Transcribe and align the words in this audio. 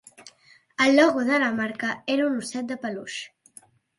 El 0.85 0.95
logo 0.99 1.23
de 1.25 1.37
la 1.43 1.51
marca 1.59 1.91
era 2.15 2.25
un 2.31 2.39
osset 2.39 2.71
de 2.73 2.79
peluix. 2.87 3.21